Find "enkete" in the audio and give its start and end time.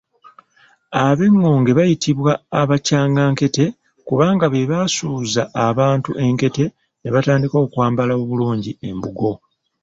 6.25-6.65